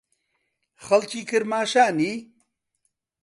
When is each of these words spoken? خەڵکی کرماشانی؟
خەڵکی 0.85 1.21
کرماشانی؟ 1.29 2.13